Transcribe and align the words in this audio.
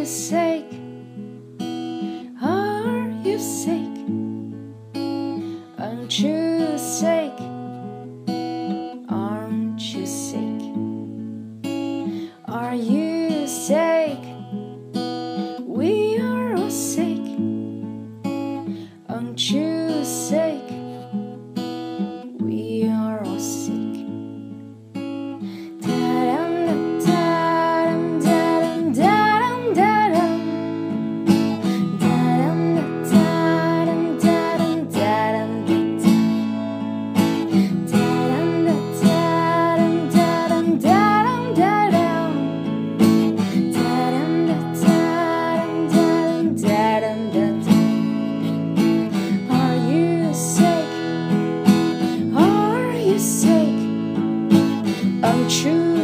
is 0.00 0.28
sick? 0.28 0.64
Are 2.40 3.10
you 3.22 3.38
sick? 3.38 3.96
Aren't 5.78 6.18
you 6.18 6.78
sick? 6.78 7.36
Aren't 9.10 9.82
you 9.94 10.06
sick? 10.06 10.62
Are 12.48 12.74
you 12.74 13.46
sick? 13.46 13.99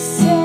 say 0.00 0.39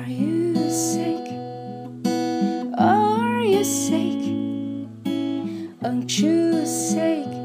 Are 0.00 0.08
you 0.08 0.70
sick? 0.70 1.26
Are 2.78 3.42
you 3.42 3.62
sick? 3.62 4.22
Aren't 5.84 6.18
you 6.18 6.64
sick? 6.64 7.39